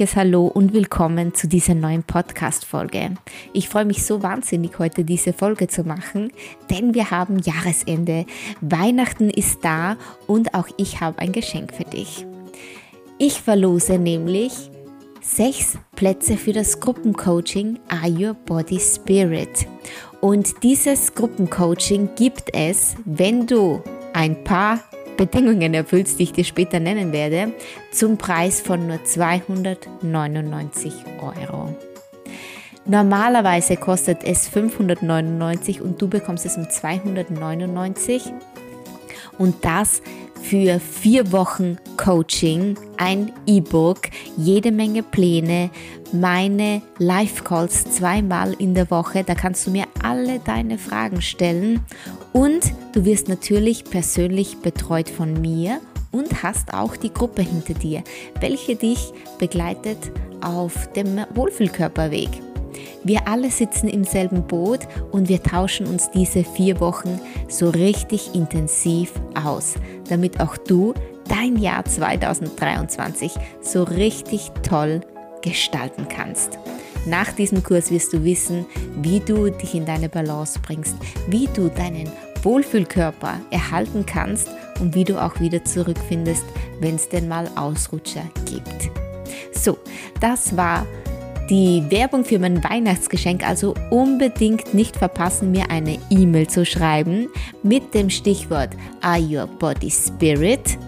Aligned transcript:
Herzliches 0.00 0.16
Hallo 0.16 0.46
und 0.46 0.72
willkommen 0.72 1.34
zu 1.34 1.46
dieser 1.46 1.74
neuen 1.74 2.02
Podcast-Folge. 2.02 3.16
Ich 3.52 3.68
freue 3.68 3.84
mich 3.84 4.02
so 4.02 4.22
wahnsinnig, 4.22 4.78
heute 4.78 5.04
diese 5.04 5.34
Folge 5.34 5.68
zu 5.68 5.84
machen, 5.84 6.32
denn 6.70 6.94
wir 6.94 7.10
haben 7.10 7.38
Jahresende. 7.40 8.24
Weihnachten 8.62 9.28
ist 9.28 9.62
da 9.62 9.98
und 10.26 10.54
auch 10.54 10.68
ich 10.78 11.02
habe 11.02 11.18
ein 11.18 11.32
Geschenk 11.32 11.74
für 11.74 11.84
dich. 11.84 12.24
Ich 13.18 13.42
verlose 13.42 13.98
nämlich 13.98 14.70
sechs 15.20 15.76
Plätze 15.96 16.38
für 16.38 16.54
das 16.54 16.80
Gruppencoaching 16.80 17.78
Are 17.88 18.10
Your 18.10 18.32
Body 18.32 18.80
Spirit. 18.80 19.66
Und 20.22 20.62
dieses 20.62 21.14
Gruppencoaching 21.14 22.08
gibt 22.16 22.54
es, 22.54 22.94
wenn 23.04 23.46
du 23.46 23.82
ein 24.14 24.44
paar 24.44 24.80
Bedingungen 25.16 25.74
erfüllst, 25.74 26.18
die 26.18 26.24
ich 26.24 26.32
dir 26.32 26.44
später 26.44 26.80
nennen 26.80 27.12
werde, 27.12 27.52
zum 27.92 28.16
Preis 28.18 28.60
von 28.60 28.86
nur 28.86 29.02
299 29.04 30.92
Euro. 31.20 31.74
Normalerweise 32.86 33.76
kostet 33.76 34.24
es 34.24 34.48
599 34.48 35.80
und 35.82 36.00
du 36.00 36.08
bekommst 36.08 36.46
es 36.46 36.56
um 36.56 36.68
299 36.68 38.32
und 39.38 39.64
das 39.64 40.02
für 40.42 40.80
vier 40.80 41.32
Wochen 41.32 41.76
Coaching, 41.96 42.76
ein 42.96 43.32
E-Book, 43.46 44.02
jede 44.36 44.72
Menge 44.72 45.02
Pläne, 45.02 45.70
meine 46.12 46.82
Live-Calls 46.98 47.84
zweimal 47.96 48.54
in 48.54 48.74
der 48.74 48.90
Woche. 48.90 49.22
Da 49.24 49.34
kannst 49.34 49.66
du 49.66 49.70
mir 49.70 49.84
alle 50.02 50.38
deine 50.40 50.78
Fragen 50.78 51.22
stellen 51.22 51.80
und 52.32 52.72
du 52.92 53.04
wirst 53.04 53.28
natürlich 53.28 53.84
persönlich 53.84 54.58
betreut 54.58 55.08
von 55.08 55.40
mir 55.40 55.80
und 56.10 56.42
hast 56.42 56.74
auch 56.74 56.96
die 56.96 57.12
Gruppe 57.12 57.42
hinter 57.42 57.74
dir, 57.74 58.02
welche 58.40 58.76
dich 58.76 59.12
begleitet 59.38 60.10
auf 60.40 60.90
dem 60.92 61.20
Wohlfühlkörperweg. 61.34 62.49
Wir 63.04 63.26
alle 63.26 63.50
sitzen 63.50 63.88
im 63.88 64.04
selben 64.04 64.46
Boot 64.46 64.80
und 65.10 65.28
wir 65.28 65.42
tauschen 65.42 65.86
uns 65.86 66.10
diese 66.10 66.44
vier 66.44 66.80
Wochen 66.80 67.20
so 67.48 67.70
richtig 67.70 68.34
intensiv 68.34 69.12
aus, 69.34 69.74
damit 70.08 70.40
auch 70.40 70.56
du 70.56 70.94
dein 71.28 71.56
Jahr 71.56 71.84
2023 71.84 73.32
so 73.60 73.84
richtig 73.84 74.50
toll 74.62 75.00
gestalten 75.42 76.06
kannst. 76.08 76.58
Nach 77.06 77.32
diesem 77.32 77.62
Kurs 77.62 77.90
wirst 77.90 78.12
du 78.12 78.24
wissen, 78.24 78.66
wie 79.00 79.20
du 79.20 79.50
dich 79.50 79.74
in 79.74 79.86
deine 79.86 80.08
Balance 80.08 80.58
bringst, 80.62 80.94
wie 81.28 81.48
du 81.54 81.68
deinen 81.68 82.10
Wohlfühlkörper 82.42 83.40
erhalten 83.50 84.04
kannst 84.04 84.48
und 84.80 84.94
wie 84.94 85.04
du 85.04 85.22
auch 85.22 85.40
wieder 85.40 85.64
zurückfindest, 85.64 86.44
wenn 86.80 86.96
es 86.96 87.08
denn 87.08 87.28
mal 87.28 87.48
Ausrutscher 87.56 88.24
gibt. 88.44 88.90
So, 89.52 89.78
das 90.20 90.56
war 90.56 90.86
die 91.50 91.82
Werbung 91.90 92.24
für 92.24 92.38
mein 92.38 92.62
Weihnachtsgeschenk, 92.62 93.46
also 93.46 93.74
unbedingt 93.90 94.72
nicht 94.72 94.96
verpassen, 94.96 95.50
mir 95.50 95.68
eine 95.68 95.98
E-Mail 96.08 96.46
zu 96.46 96.64
schreiben 96.64 97.28
mit 97.64 97.92
dem 97.92 98.08
Stichwort 98.08 98.70
Are 99.00 99.20
Your 99.20 99.48
Body 99.48 99.90
Spirit 99.90 100.78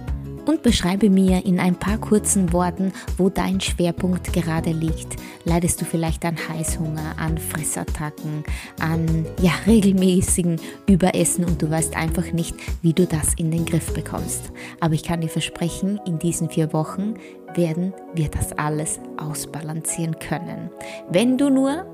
und 0.47 0.63
beschreibe 0.63 1.11
mir 1.11 1.45
in 1.45 1.59
ein 1.61 1.75
paar 1.75 1.99
kurzen 1.99 2.53
Worten, 2.53 2.93
wo 3.17 3.29
dein 3.29 3.61
Schwerpunkt 3.61 4.33
gerade 4.33 4.71
liegt. 4.71 5.17
Leidest 5.45 5.81
du 5.81 5.85
vielleicht 5.85 6.25
an 6.25 6.37
Heißhunger, 6.37 7.15
an 7.17 7.39
Fressattacken, 7.39 8.45
an 8.81 9.27
ja, 9.41 9.53
regelmäßigen 9.67 10.61
Überessen 10.87 11.45
und 11.45 11.61
du 11.61 11.71
weißt 11.71 11.97
einfach 11.97 12.33
nicht, 12.33 12.55
wie 12.83 12.93
du 12.93 13.07
das 13.07 13.35
in 13.35 13.51
den 13.51 13.65
Griff 13.65 13.93
bekommst. 13.93 14.53
Aber 14.81 14.95
ich 14.95 15.03
kann 15.03 15.21
dir 15.21 15.29
versprechen, 15.29 16.01
in 16.07 16.19
diesen 16.19 16.49
vier 16.49 16.73
Wochen 16.73 17.15
werden 17.57 17.95
wir 18.15 18.29
das 18.29 18.53
alles 18.59 19.01
ausbalancieren 19.17 20.19
können. 20.19 20.71
Wenn 21.11 21.39
du 21.39 21.51
nur 21.51 21.87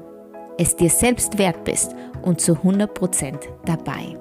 es 0.59 0.77
dir 0.77 0.91
selbst 0.91 1.39
wert 1.39 1.65
bist 1.65 1.95
und 2.23 2.41
zu 2.41 2.53
100% 2.55 3.39
dabei. 3.65 4.17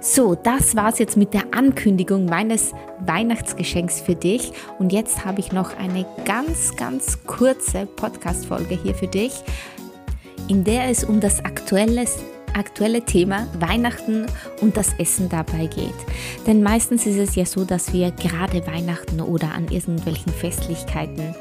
So, 0.00 0.34
das 0.34 0.74
war's 0.74 0.98
jetzt 0.98 1.16
mit 1.16 1.32
der 1.32 1.54
Ankündigung 1.54 2.26
meines 2.26 2.72
Weihnachtsgeschenks 3.06 4.00
für 4.00 4.16
dich. 4.16 4.52
Und 4.78 4.92
jetzt 4.92 5.24
habe 5.24 5.40
ich 5.40 5.52
noch 5.52 5.78
eine 5.78 6.04
ganz, 6.24 6.76
ganz 6.76 7.22
kurze 7.24 7.86
Podcast-Folge 7.86 8.78
hier 8.82 8.94
für 8.94 9.06
dich, 9.06 9.32
in 10.48 10.64
der 10.64 10.90
es 10.90 11.04
um 11.04 11.20
das 11.20 11.44
aktuelle, 11.44 12.04
aktuelle 12.54 13.04
Thema 13.04 13.46
Weihnachten 13.58 14.26
und 14.60 14.76
das 14.76 14.92
Essen 14.98 15.28
dabei 15.28 15.66
geht. 15.66 15.94
Denn 16.46 16.62
meistens 16.62 17.06
ist 17.06 17.18
es 17.18 17.34
ja 17.34 17.44
so, 17.44 17.64
dass 17.64 17.92
wir 17.92 18.10
gerade 18.12 18.66
Weihnachten 18.66 19.20
oder 19.20 19.52
an 19.52 19.68
irgendwelchen 19.68 20.32
Festlichkeiten 20.32 21.34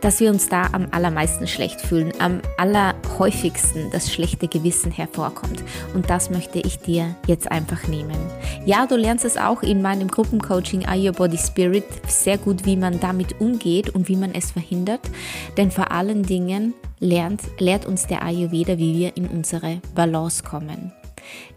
dass 0.00 0.20
wir 0.20 0.30
uns 0.30 0.48
da 0.48 0.68
am 0.72 0.88
allermeisten 0.90 1.46
schlecht 1.46 1.80
fühlen, 1.80 2.12
am 2.18 2.40
allerhäufigsten 2.56 3.90
das 3.90 4.12
schlechte 4.12 4.48
Gewissen 4.48 4.92
hervorkommt. 4.92 5.62
Und 5.94 6.10
das 6.10 6.30
möchte 6.30 6.60
ich 6.60 6.78
dir 6.78 7.16
jetzt 7.26 7.50
einfach 7.50 7.88
nehmen. 7.88 8.16
Ja, 8.64 8.86
du 8.86 8.96
lernst 8.96 9.24
es 9.24 9.36
auch 9.36 9.62
in 9.62 9.82
meinem 9.82 10.08
Gruppencoaching 10.08 10.86
Are 10.86 10.98
Your 10.98 11.12
Body 11.12 11.38
Spirit 11.38 11.84
sehr 12.06 12.38
gut, 12.38 12.64
wie 12.64 12.76
man 12.76 13.00
damit 13.00 13.40
umgeht 13.40 13.90
und 13.90 14.08
wie 14.08 14.16
man 14.16 14.34
es 14.34 14.52
verhindert. 14.52 15.00
Denn 15.56 15.70
vor 15.70 15.90
allen 15.90 16.22
Dingen 16.22 16.74
lernt, 17.00 17.42
lehrt 17.58 17.86
uns 17.86 18.06
der 18.06 18.22
Ayurveda, 18.22 18.78
wie 18.78 18.98
wir 18.98 19.16
in 19.16 19.26
unsere 19.26 19.80
Balance 19.94 20.42
kommen. 20.42 20.92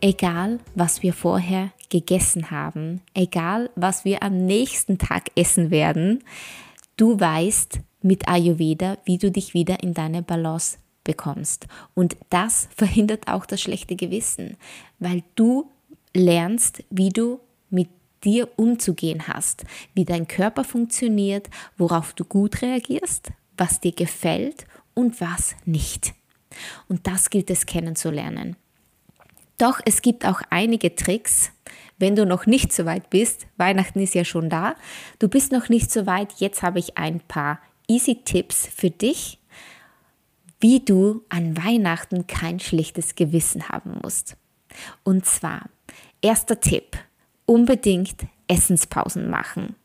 Egal, 0.01 0.59
was 0.75 1.03
wir 1.03 1.13
vorher 1.13 1.71
gegessen 1.89 2.51
haben, 2.51 3.01
egal, 3.13 3.69
was 3.75 4.05
wir 4.05 4.23
am 4.23 4.45
nächsten 4.45 4.97
Tag 4.97 5.31
essen 5.35 5.71
werden, 5.71 6.23
du 6.97 7.19
weißt, 7.19 7.79
mit 8.01 8.27
Ayurveda, 8.27 8.97
wie 9.05 9.17
du 9.17 9.31
dich 9.31 9.53
wieder 9.53 9.81
in 9.83 9.93
deine 9.93 10.21
Balance 10.21 10.77
bekommst. 11.03 11.67
Und 11.93 12.15
das 12.29 12.67
verhindert 12.75 13.27
auch 13.27 13.45
das 13.45 13.61
schlechte 13.61 13.95
Gewissen, 13.95 14.57
weil 14.99 15.23
du 15.35 15.69
lernst, 16.13 16.83
wie 16.89 17.09
du 17.09 17.39
mit 17.69 17.89
dir 18.23 18.49
umzugehen 18.55 19.27
hast, 19.27 19.65
wie 19.93 20.05
dein 20.05 20.27
Körper 20.27 20.63
funktioniert, 20.63 21.49
worauf 21.77 22.13
du 22.13 22.23
gut 22.23 22.61
reagierst, 22.61 23.31
was 23.57 23.79
dir 23.79 23.93
gefällt 23.93 24.65
und 24.93 25.21
was 25.21 25.55
nicht. 25.65 26.13
Und 26.87 27.07
das 27.07 27.29
gilt 27.29 27.49
es 27.49 27.65
kennenzulernen. 27.65 28.55
Doch 29.57 29.79
es 29.85 30.01
gibt 30.01 30.25
auch 30.25 30.41
einige 30.49 30.95
Tricks, 30.95 31.51
wenn 31.97 32.15
du 32.15 32.25
noch 32.25 32.47
nicht 32.47 32.73
so 32.73 32.85
weit 32.85 33.09
bist. 33.09 33.45
Weihnachten 33.57 33.99
ist 33.99 34.15
ja 34.15 34.25
schon 34.25 34.49
da. 34.49 34.75
Du 35.19 35.29
bist 35.29 35.51
noch 35.51 35.69
nicht 35.69 35.91
so 35.91 36.07
weit. 36.07 36.33
Jetzt 36.39 36.63
habe 36.63 36.79
ich 36.79 36.97
ein 36.97 37.19
paar 37.19 37.59
easy 37.91 38.15
Tipps 38.23 38.67
für 38.67 38.89
dich, 38.89 39.37
wie 40.59 40.79
du 40.79 41.23
an 41.29 41.57
Weihnachten 41.57 42.27
kein 42.27 42.59
schlechtes 42.59 43.15
Gewissen 43.15 43.69
haben 43.69 43.99
musst. 44.01 44.37
Und 45.03 45.25
zwar, 45.25 45.69
erster 46.21 46.59
Tipp, 46.59 46.97
unbedingt 47.45 48.27
Essenspausen 48.47 49.29
machen. 49.29 49.75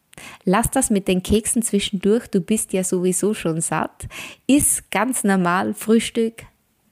Lass 0.44 0.70
das 0.70 0.90
mit 0.90 1.08
den 1.08 1.22
Keksen 1.22 1.62
zwischendurch, 1.62 2.28
du 2.28 2.40
bist 2.40 2.72
ja 2.72 2.84
sowieso 2.84 3.34
schon 3.34 3.60
satt. 3.60 4.06
Iss 4.46 4.84
ganz 4.90 5.24
normal 5.24 5.74
Frühstück, 5.74 6.44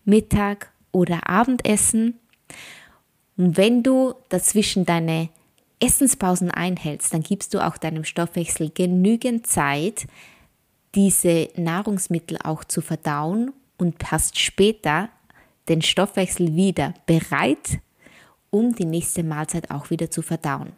Mittag 0.04 0.72
oder 0.92 1.28
Abendessen. 1.28 2.18
Und 3.36 3.56
wenn 3.56 3.82
du 3.82 4.14
dazwischen 4.28 4.84
deine 4.84 5.28
Essenspausen 5.80 6.50
einhältst, 6.50 7.12
dann 7.12 7.22
gibst 7.22 7.54
du 7.54 7.64
auch 7.64 7.76
deinem 7.76 8.04
Stoffwechsel 8.04 8.70
genügend 8.70 9.46
Zeit, 9.46 10.06
diese 10.94 11.48
Nahrungsmittel 11.56 12.38
auch 12.42 12.64
zu 12.64 12.80
verdauen 12.80 13.52
und 13.76 14.10
hast 14.10 14.38
später 14.38 15.08
den 15.68 15.82
Stoffwechsel 15.82 16.54
wieder 16.54 16.94
bereit, 17.06 17.80
um 18.50 18.74
die 18.74 18.84
nächste 18.84 19.22
Mahlzeit 19.22 19.70
auch 19.70 19.90
wieder 19.90 20.10
zu 20.10 20.22
verdauen. 20.22 20.72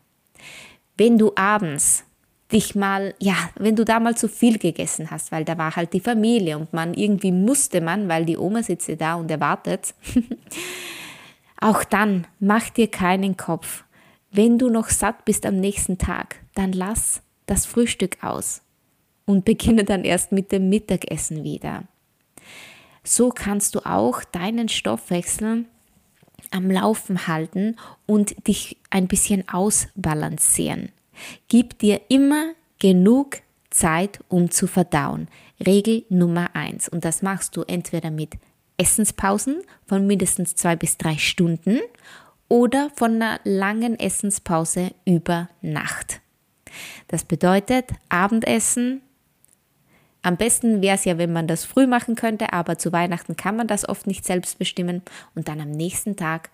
Wenn 0.96 1.18
du 1.18 1.32
abends 1.34 2.04
dich 2.52 2.74
mal, 2.74 3.14
ja, 3.18 3.34
wenn 3.56 3.76
du 3.76 3.84
da 3.84 4.00
mal 4.00 4.16
zu 4.16 4.28
viel 4.28 4.58
gegessen 4.58 5.10
hast, 5.10 5.32
weil 5.32 5.44
da 5.44 5.58
war 5.58 5.74
halt 5.74 5.92
die 5.92 6.00
Familie 6.00 6.56
und 6.56 6.72
man 6.72 6.94
irgendwie 6.94 7.32
musste 7.32 7.80
man, 7.80 8.08
weil 8.08 8.24
die 8.24 8.38
Oma 8.38 8.62
sitzt 8.62 8.90
da 8.98 9.16
und 9.16 9.30
erwartet, 9.30 9.94
auch 11.60 11.82
dann 11.84 12.26
mach 12.38 12.70
dir 12.70 12.88
keinen 12.88 13.36
Kopf. 13.36 13.84
Wenn 14.30 14.58
du 14.58 14.70
noch 14.70 14.88
satt 14.88 15.24
bist 15.24 15.44
am 15.44 15.58
nächsten 15.58 15.98
Tag, 15.98 16.36
dann 16.54 16.72
lass 16.72 17.20
das 17.46 17.66
Frühstück 17.66 18.22
aus 18.22 18.62
und 19.26 19.44
beginne 19.44 19.84
dann 19.84 20.04
erst 20.04 20.32
mit 20.32 20.52
dem 20.52 20.70
Mittagessen 20.70 21.44
wieder. 21.44 21.84
So 23.04 23.28
kannst 23.28 23.74
du 23.74 23.80
auch 23.80 24.24
deinen 24.24 24.68
Stoffwechsel 24.68 25.66
am 26.50 26.70
Laufen 26.70 27.26
halten 27.26 27.76
und 28.06 28.48
dich 28.48 28.78
ein 28.90 29.08
bisschen 29.08 29.48
ausbalancieren. 29.48 30.90
Gib 31.48 31.78
dir 31.78 32.00
immer 32.08 32.52
genug 32.78 33.38
Zeit, 33.70 34.20
um 34.28 34.50
zu 34.50 34.66
verdauen. 34.66 35.28
Regel 35.64 36.04
Nummer 36.08 36.54
eins. 36.54 36.88
Und 36.88 37.04
das 37.04 37.22
machst 37.22 37.56
du 37.56 37.62
entweder 37.62 38.10
mit 38.10 38.34
Essenspausen 38.76 39.62
von 39.86 40.06
mindestens 40.06 40.54
zwei 40.54 40.76
bis 40.76 40.98
drei 40.98 41.16
Stunden 41.16 41.80
oder 42.48 42.90
von 42.96 43.16
einer 43.16 43.40
langen 43.44 43.98
Essenspause 43.98 44.92
über 45.04 45.48
Nacht. 45.62 46.20
Das 47.08 47.24
bedeutet 47.24 47.86
Abendessen. 48.08 49.02
Am 50.26 50.36
besten 50.36 50.82
wäre 50.82 50.96
es 50.96 51.04
ja, 51.04 51.18
wenn 51.18 51.32
man 51.32 51.46
das 51.46 51.64
früh 51.64 51.86
machen 51.86 52.16
könnte, 52.16 52.52
aber 52.52 52.78
zu 52.78 52.90
Weihnachten 52.90 53.36
kann 53.36 53.54
man 53.54 53.68
das 53.68 53.88
oft 53.88 54.08
nicht 54.08 54.24
selbst 54.24 54.58
bestimmen 54.58 55.02
und 55.36 55.46
dann 55.46 55.60
am 55.60 55.70
nächsten 55.70 56.16
Tag 56.16 56.50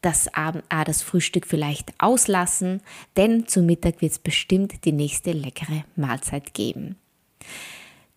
das, 0.00 0.32
Abend, 0.32 0.64
ah, 0.70 0.82
das 0.82 1.02
Frühstück 1.02 1.46
vielleicht 1.46 1.92
auslassen, 1.98 2.80
denn 3.18 3.46
zu 3.46 3.60
Mittag 3.60 4.00
wird 4.00 4.12
es 4.12 4.18
bestimmt 4.18 4.86
die 4.86 4.92
nächste 4.92 5.32
leckere 5.32 5.84
Mahlzeit 5.94 6.54
geben. 6.54 6.96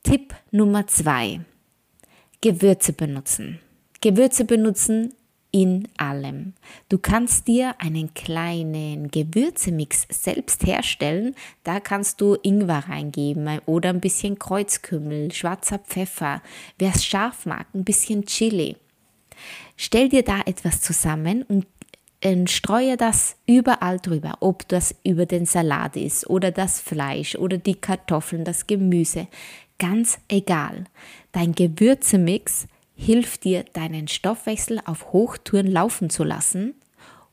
Tipp 0.02 0.34
Nummer 0.52 0.88
zwei. 0.88 1.42
Gewürze 2.40 2.94
benutzen. 2.94 3.60
Gewürze 4.00 4.46
benutzen 4.46 5.14
in 5.54 5.88
allem. 5.98 6.54
Du 6.90 6.98
kannst 6.98 7.48
dir 7.48 7.76
einen 7.80 8.14
kleinen 8.16 9.12
Gewürzemix 9.12 10.08
selbst 10.10 10.66
herstellen. 10.66 11.36
Da 11.64 11.80
kannst 11.80 12.20
du 12.20 12.36
Ingwer 12.42 12.90
reingeben 12.90 13.60
oder 13.68 13.90
ein 13.90 14.02
bisschen 14.02 14.40
Kreuzkümmel, 14.40 15.32
schwarzer 15.32 15.78
Pfeffer. 15.78 16.42
Wer 16.80 16.90
es 16.96 17.06
scharf 17.06 17.46
mag, 17.46 17.68
ein 17.74 17.84
bisschen 17.84 18.26
Chili. 18.26 18.78
Stell 19.78 20.10
dir 20.10 20.24
da 20.24 20.42
etwas 20.46 20.82
zusammen 20.82 21.44
und 21.44 21.68
äh, 22.22 22.48
streue 22.48 22.98
das 22.98 23.36
überall 23.46 24.00
drüber, 24.00 24.38
ob 24.40 24.68
das 24.70 24.96
über 25.04 25.28
den 25.28 25.46
Salat 25.46 25.96
ist 25.98 26.28
oder 26.28 26.52
das 26.52 26.80
Fleisch 26.82 27.36
oder 27.36 27.60
die 27.60 27.76
Kartoffeln, 27.76 28.44
das 28.44 28.66
Gemüse. 28.66 29.28
Ganz 29.78 30.18
egal. 30.30 30.86
Dein 31.32 31.54
Gewürzemix 31.54 32.68
hilft 32.96 33.44
dir, 33.44 33.64
deinen 33.74 34.08
Stoffwechsel 34.08 34.80
auf 34.86 35.12
Hochtouren 35.14 35.68
laufen 35.68 36.10
zu 36.10 36.24
lassen 36.24 36.76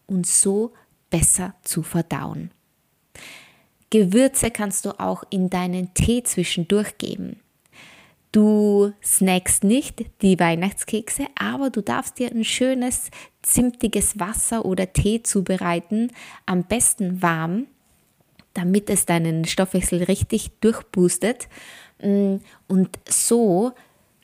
und 0.06 0.26
so 0.26 0.72
besser 1.10 1.54
zu 1.62 1.82
verdauen. 1.82 2.50
Gewürze 3.90 4.50
kannst 4.50 4.84
du 4.84 4.98
auch 5.00 5.24
in 5.30 5.50
deinen 5.50 5.92
Tee 5.94 6.22
zwischendurch 6.22 6.96
geben. 6.98 7.40
Du 8.32 8.92
snackst 9.02 9.64
nicht 9.64 10.04
die 10.22 10.38
Weihnachtskekse, 10.38 11.26
aber 11.34 11.70
du 11.70 11.82
darfst 11.82 12.20
dir 12.20 12.30
ein 12.30 12.44
schönes, 12.44 13.10
zimtiges 13.42 14.20
Wasser 14.20 14.64
oder 14.64 14.92
Tee 14.92 15.24
zubereiten, 15.24 16.12
am 16.46 16.62
besten 16.62 17.22
warm, 17.22 17.66
damit 18.54 18.88
es 18.88 19.04
deinen 19.04 19.44
Stoffwechsel 19.46 20.04
richtig 20.04 20.52
durchboostet. 20.60 21.48
Mm, 22.00 22.36
und 22.68 23.00
so 23.08 23.72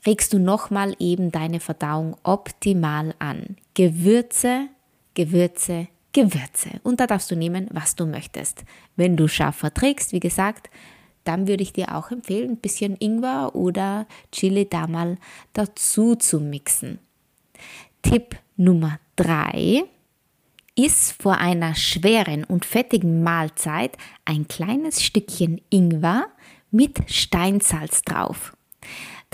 regst 0.06 0.32
du 0.32 0.38
nochmal 0.38 0.94
eben 0.98 1.32
deine 1.32 1.60
Verdauung 1.60 2.16
optimal 2.22 3.14
an. 3.18 3.56
Gewürze, 3.74 4.68
Gewürze, 5.14 5.88
Gewürze. 6.12 6.80
Und 6.82 7.00
da 7.00 7.06
darfst 7.06 7.30
du 7.30 7.36
nehmen, 7.36 7.68
was 7.72 7.96
du 7.96 8.06
möchtest. 8.06 8.64
Wenn 8.96 9.16
du 9.16 9.28
scharf 9.28 9.56
verträgst, 9.56 10.12
wie 10.12 10.20
gesagt, 10.20 10.70
dann 11.24 11.48
würde 11.48 11.62
ich 11.62 11.72
dir 11.72 11.94
auch 11.94 12.10
empfehlen, 12.10 12.50
ein 12.50 12.56
bisschen 12.56 12.96
Ingwer 12.96 13.54
oder 13.54 14.06
Chili 14.32 14.68
da 14.68 14.86
mal 14.86 15.16
dazu 15.52 16.14
zu 16.14 16.40
mixen. 16.40 17.00
Tipp 18.02 18.36
Nummer 18.56 19.00
drei 19.16 19.82
ist 20.76 21.20
vor 21.20 21.38
einer 21.38 21.74
schweren 21.74 22.44
und 22.44 22.64
fettigen 22.64 23.22
Mahlzeit 23.22 23.96
ein 24.24 24.46
kleines 24.46 25.02
Stückchen 25.02 25.60
Ingwer 25.70 26.26
mit 26.70 27.10
Steinsalz 27.10 28.02
drauf. 28.02 28.56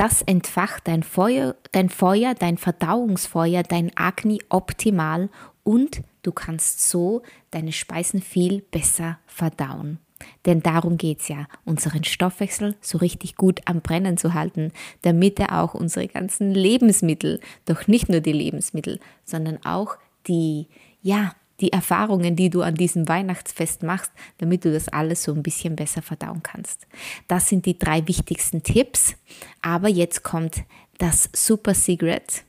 Das 0.03 0.21
entfacht 0.21 0.89
dein 0.89 1.05
Feuer, 1.05 1.55
dein 1.71 1.89
Feuer, 1.89 2.35
dein 2.35 2.59
Verdauungsfeuer, 2.59 3.63
dein 3.63 3.97
Agni 3.97 4.43
optimal 4.49 5.31
und 5.63 6.03
du 6.25 6.33
kannst 6.33 6.91
so 6.91 7.23
deine 7.53 7.71
Speisen 7.71 8.21
viel 8.21 8.63
besser 8.63 9.21
verdauen. 9.27 9.99
Denn 10.45 10.61
darum 10.61 10.99
geht 10.99 11.21
es 11.21 11.29
ja, 11.29 11.47
unseren 11.65 12.03
Stoffwechsel 12.03 12.75
so 12.81 12.99
richtig 12.99 13.37
gut 13.37 13.61
am 13.67 13.81
Brennen 13.81 14.17
zu 14.17 14.35
halten, 14.35 14.73
damit 15.03 15.39
er 15.39 15.63
auch 15.63 15.73
unsere 15.73 16.09
ganzen 16.09 16.51
Lebensmittel, 16.51 17.39
doch 17.65 17.87
nicht 17.87 18.09
nur 18.09 18.19
die 18.19 18.33
Lebensmittel, 18.33 18.99
sondern 19.23 19.65
auch 19.65 19.99
die, 20.27 20.67
ja, 21.01 21.33
die 21.63 21.73
Erfahrungen, 21.73 22.37
die 22.37 22.51
du 22.51 22.61
an 22.61 22.75
diesem 22.75 23.09
Weihnachtsfest 23.09 23.83
machst, 23.83 24.13
damit 24.39 24.65
du 24.65 24.73
das 24.73 24.89
alles 24.89 25.23
so 25.23 25.33
ein 25.33 25.43
bisschen 25.43 25.77
besser 25.77 26.03
verdauen 26.03 26.43
kannst. 26.43 26.87
Das 27.29 27.49
sind 27.49 27.65
die 27.65 27.79
drei 27.79 28.07
wichtigsten 28.07 28.63
Tipps. 28.63 29.15
Aber 29.63 29.89
jetzt 29.89 30.23
kommt 30.23 30.65
das 30.99 31.31
Super 31.35 31.75
Secret, 31.75 32.45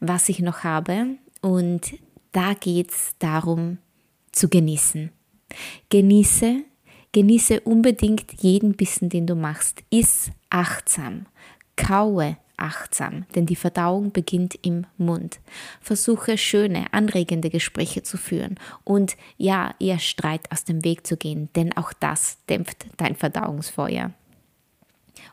was 0.00 0.28
ich 0.28 0.40
noch 0.40 0.64
habe. 0.64 1.16
Und 1.40 1.94
da 2.32 2.54
geht 2.54 2.90
es 2.90 3.14
darum 3.18 3.78
zu 4.32 4.48
genießen. 4.48 5.10
Genieße 5.88 6.64
Genieße 7.12 7.60
unbedingt 7.62 8.40
jeden 8.40 8.76
Bissen, 8.76 9.08
den 9.08 9.26
du 9.26 9.34
machst. 9.34 9.82
Iss 9.90 10.30
achtsam. 10.48 11.26
Kaue 11.74 12.36
achtsam, 12.60 13.24
denn 13.34 13.46
die 13.46 13.56
Verdauung 13.56 14.12
beginnt 14.12 14.58
im 14.62 14.86
Mund. 14.98 15.40
Versuche 15.80 16.38
schöne, 16.38 16.92
anregende 16.92 17.50
Gespräche 17.50 18.02
zu 18.02 18.16
führen 18.16 18.56
und 18.84 19.16
ja, 19.36 19.74
eher 19.78 19.98
Streit 19.98 20.50
aus 20.52 20.64
dem 20.64 20.84
Weg 20.84 21.06
zu 21.06 21.16
gehen, 21.16 21.48
denn 21.56 21.76
auch 21.76 21.92
das 21.92 22.38
dämpft 22.48 22.86
dein 22.96 23.16
Verdauungsfeuer. 23.16 24.12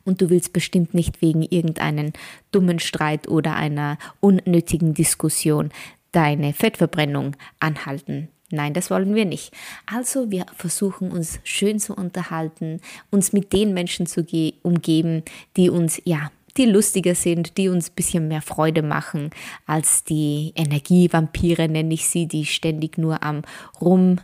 Und 0.04 0.22
du 0.22 0.30
willst 0.30 0.54
bestimmt 0.54 0.94
nicht 0.94 1.22
wegen 1.22 1.42
irgendeinen 1.42 2.14
dummen 2.52 2.80
Streit 2.80 3.28
oder 3.28 3.56
einer 3.56 3.98
unnötigen 4.20 4.94
Diskussion 4.94 5.72
deine 6.12 6.54
Fettverbrennung 6.54 7.36
anhalten. 7.60 8.30
Nein, 8.50 8.74
das 8.74 8.90
wollen 8.90 9.14
wir 9.14 9.26
nicht. 9.26 9.54
Also 9.86 10.32
wir 10.32 10.46
versuchen 10.56 11.12
uns 11.12 11.40
schön 11.44 11.80
zu 11.80 11.94
unterhalten, 11.94 12.80
uns 13.12 13.34
mit 13.34 13.52
den 13.52 13.74
Menschen 13.74 14.08
zu 14.08 14.26
umgeben, 14.64 15.24
die 15.58 15.70
uns 15.70 16.02
ja 16.06 16.32
die 16.58 16.66
lustiger 16.66 17.16
sind, 17.16 17.58
die 17.58 17.70
uns 17.70 17.90
ein 17.90 17.96
bisschen 17.96 18.28
mehr 18.28 18.42
Freude 18.42 18.82
machen 18.82 19.30
als 19.66 20.04
die 20.04 20.54
Energievampire, 20.56 21.68
nenne 21.68 21.94
ich 21.94 22.08
sie, 22.08 22.28
die 22.28 22.46
ständig 22.46 22.98
nur 22.98 23.24
am 23.24 23.44
Rum, 23.80 24.20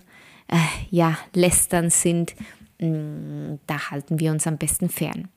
äh, 0.48 0.58
ja, 0.90 1.18
lästern 1.34 1.90
sind. 1.90 2.36
Mm, 2.80 3.56
da 3.68 3.92
halten 3.92 4.20
wir 4.20 4.32
uns 4.32 4.48
am 4.48 4.58
besten 4.58 4.90
fern. 4.90 5.30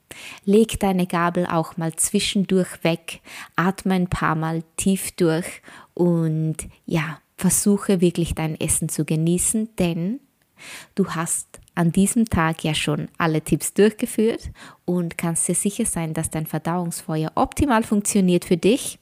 Leg 0.44 0.80
deine 0.80 1.06
Gabel 1.06 1.46
auch 1.46 1.76
mal 1.76 1.94
zwischendurch 1.94 2.82
weg, 2.82 3.20
atme 3.54 3.94
ein 3.94 4.08
paar 4.08 4.34
Mal 4.34 4.62
tief 4.76 5.12
durch 5.12 5.62
und 5.94 6.56
ja, 6.86 7.18
versuche 7.36 8.00
wirklich 8.00 8.34
dein 8.34 8.58
Essen 8.58 8.88
zu 8.88 9.04
genießen, 9.04 9.68
denn 9.78 10.20
du 10.94 11.08
hast 11.08 11.60
an 11.74 11.92
diesem 11.92 12.24
Tag 12.26 12.64
ja 12.64 12.74
schon 12.74 13.08
alle 13.18 13.42
Tipps 13.42 13.74
durchgeführt 13.74 14.50
und 14.84 15.18
kannst 15.18 15.46
dir 15.48 15.54
sicher 15.54 15.84
sein, 15.84 16.14
dass 16.14 16.30
dein 16.30 16.46
Verdauungsfeuer 16.46 17.32
optimal 17.34 17.82
funktioniert 17.82 18.44
für 18.44 18.56
dich. 18.56 18.98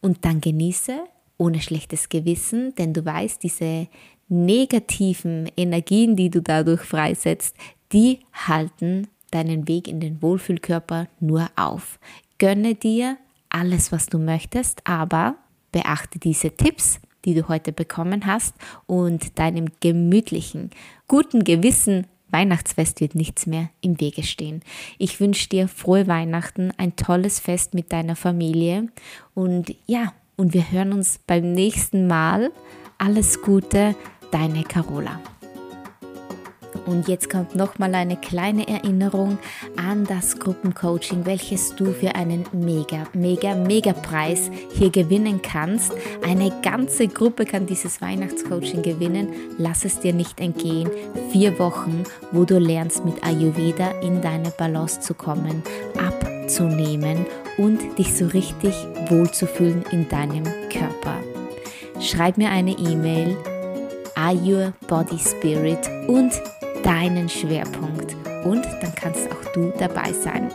Und 0.00 0.24
dann 0.24 0.40
genieße 0.40 1.04
ohne 1.38 1.60
schlechtes 1.60 2.08
Gewissen, 2.08 2.74
denn 2.74 2.92
du 2.92 3.04
weißt, 3.04 3.42
diese 3.42 3.88
negativen 4.28 5.50
Energien, 5.56 6.16
die 6.16 6.30
du 6.30 6.40
dadurch 6.40 6.82
freisetzt, 6.82 7.56
die 7.92 8.20
halten 8.32 9.08
deinen 9.30 9.68
Weg 9.68 9.88
in 9.88 10.00
den 10.00 10.22
Wohlfühlkörper 10.22 11.08
nur 11.20 11.48
auf. 11.56 11.98
Gönne 12.38 12.74
dir 12.74 13.16
alles, 13.48 13.92
was 13.92 14.06
du 14.06 14.18
möchtest, 14.18 14.86
aber 14.86 15.36
beachte 15.70 16.18
diese 16.18 16.50
Tipps 16.50 17.00
die 17.24 17.34
du 17.34 17.48
heute 17.48 17.72
bekommen 17.72 18.26
hast 18.26 18.54
und 18.86 19.38
deinem 19.38 19.66
gemütlichen, 19.80 20.70
guten 21.08 21.44
Gewissen 21.44 22.06
Weihnachtsfest 22.32 23.00
wird 23.00 23.14
nichts 23.14 23.46
mehr 23.46 23.68
im 23.82 24.00
Wege 24.00 24.22
stehen. 24.22 24.62
Ich 24.98 25.20
wünsche 25.20 25.48
dir 25.48 25.68
frohe 25.68 26.08
Weihnachten, 26.08 26.72
ein 26.78 26.96
tolles 26.96 27.38
Fest 27.38 27.74
mit 27.74 27.92
deiner 27.92 28.16
Familie 28.16 28.88
und 29.34 29.74
ja, 29.86 30.12
und 30.36 30.54
wir 30.54 30.72
hören 30.72 30.92
uns 30.92 31.20
beim 31.26 31.52
nächsten 31.52 32.06
Mal. 32.06 32.50
Alles 32.98 33.42
Gute, 33.42 33.94
deine 34.30 34.64
Carola. 34.64 35.20
Und 36.86 37.08
jetzt 37.08 37.30
kommt 37.30 37.54
nochmal 37.54 37.94
eine 37.94 38.16
kleine 38.16 38.66
Erinnerung 38.66 39.38
an 39.76 40.04
das 40.04 40.38
Gruppencoaching, 40.38 41.24
welches 41.26 41.74
du 41.76 41.92
für 41.92 42.14
einen 42.14 42.44
mega, 42.52 43.04
mega, 43.12 43.54
mega 43.54 43.92
Preis 43.92 44.50
hier 44.72 44.90
gewinnen 44.90 45.40
kannst. 45.42 45.92
Eine 46.26 46.52
ganze 46.62 47.08
Gruppe 47.08 47.44
kann 47.44 47.66
dieses 47.66 48.00
Weihnachtscoaching 48.00 48.82
gewinnen. 48.82 49.28
Lass 49.58 49.84
es 49.84 50.00
dir 50.00 50.12
nicht 50.12 50.40
entgehen. 50.40 50.90
Vier 51.30 51.58
Wochen, 51.58 52.02
wo 52.32 52.44
du 52.44 52.58
lernst, 52.58 53.04
mit 53.04 53.22
Ayurveda 53.24 53.92
in 54.00 54.20
deine 54.20 54.50
Balance 54.50 55.00
zu 55.00 55.14
kommen, 55.14 55.62
abzunehmen 55.98 57.26
und 57.58 57.98
dich 57.98 58.14
so 58.14 58.26
richtig 58.26 58.74
wohlzufühlen 59.08 59.84
in 59.92 60.08
deinem 60.08 60.44
Körper. 60.70 61.18
Schreib 62.00 62.38
mir 62.38 62.50
eine 62.50 62.72
E-Mail 62.72 63.36
Ayur 64.14 64.72
Body 64.88 65.18
Spirit 65.18 65.88
und 66.08 66.32
deinen 66.82 67.28
Schwerpunkt 67.28 68.16
und 68.44 68.64
dann 68.80 68.94
kannst 68.94 69.30
auch 69.30 69.52
du 69.52 69.72
dabei 69.78 70.12
sein. 70.12 70.50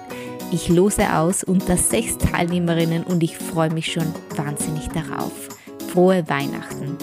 Ich 0.52 0.70
lose 0.70 1.04
aus 1.14 1.44
unter 1.44 1.76
sechs 1.76 2.18
Teilnehmerinnen 2.18 3.04
und 3.04 3.24
ich 3.24 3.38
freue 3.38 3.72
mich 3.72 3.92
schon 3.92 4.08
wahnsinnig 4.36 4.88
darauf. 4.90 5.50
Frohe 5.92 6.28
Weihnachten! 6.30 6.98